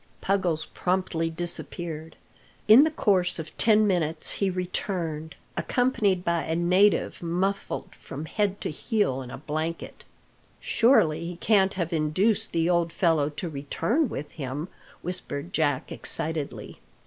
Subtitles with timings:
[0.19, 2.15] Puggles promptly disappeared.
[2.67, 8.59] In the course of ten minutes he returned, accompanied by a native muffled from head
[8.61, 10.03] to heel in a blanket.
[10.59, 14.69] "Surely he can't have induced the old fellow to return with him!"
[15.03, 16.79] whispered Jack excitedly.